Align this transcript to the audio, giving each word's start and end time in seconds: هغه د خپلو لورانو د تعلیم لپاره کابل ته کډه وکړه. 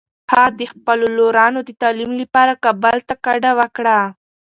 هغه 0.31 0.49
د 0.59 0.61
خپلو 0.71 1.05
لورانو 1.17 1.59
د 1.65 1.69
تعلیم 1.81 2.11
لپاره 2.21 2.59
کابل 2.63 2.97
ته 3.07 3.13
کډه 3.25 3.51
وکړه. 3.59 3.97